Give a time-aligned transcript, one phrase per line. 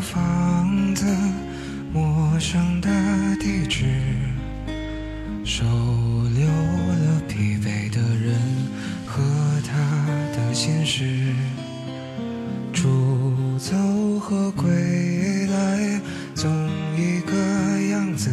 [0.00, 1.04] 房子，
[1.92, 2.88] 陌生的
[3.40, 3.84] 地址，
[5.44, 8.38] 收留了疲惫的人
[9.06, 9.22] 和
[9.66, 9.72] 他
[10.36, 11.34] 的心事。
[12.72, 13.76] 出走
[14.20, 16.00] 和归来，
[16.34, 16.48] 总
[16.96, 17.36] 一个
[17.90, 18.30] 样子，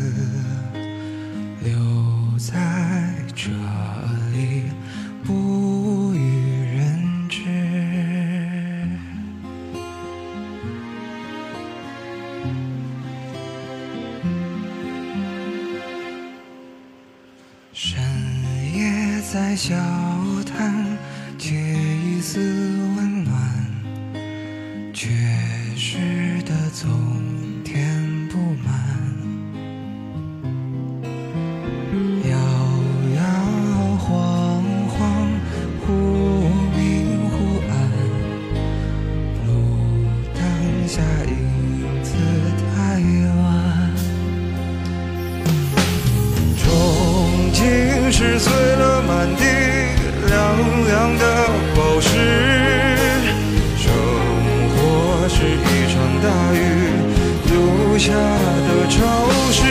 [19.33, 19.75] 在小
[20.45, 20.85] 摊，
[21.37, 22.39] 借一丝
[22.95, 23.33] 温暖。
[24.93, 25.09] 缺
[25.75, 26.89] 失的总
[27.63, 29.14] 填不满，
[48.25, 49.43] 是碎了满地
[50.27, 50.35] 亮
[50.87, 52.09] 亮的宝石。
[53.77, 53.85] 生
[54.71, 56.57] 活是一场大雨
[57.45, 58.97] 留下的潮
[59.51, 59.61] 湿，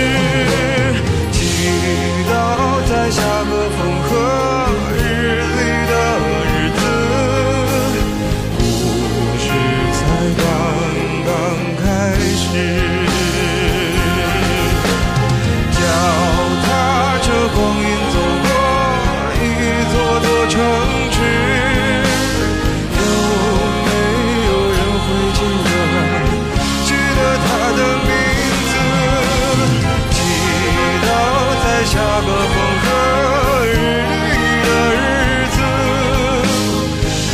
[27.73, 28.09] 的名
[28.71, 28.73] 字？
[30.11, 30.17] 祈
[31.03, 31.07] 祷
[31.63, 32.85] 在下个风和
[33.67, 33.69] 日
[34.11, 34.13] 丽
[34.65, 34.97] 的日
[35.55, 35.57] 子，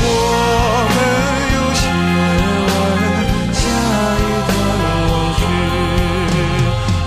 [0.02, 0.04] 我
[0.94, 0.96] 们
[1.54, 1.82] 又写
[2.66, 2.70] 完
[3.54, 3.58] 下
[4.16, 4.50] 一段
[5.08, 5.40] 往事。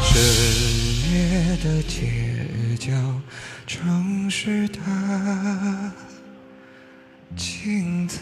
[0.04, 0.12] 深
[1.12, 1.14] 夜
[1.64, 1.92] 的街
[2.78, 2.86] 角，
[3.66, 3.72] 城
[4.30, 4.78] 市的
[7.36, 8.20] 镜子。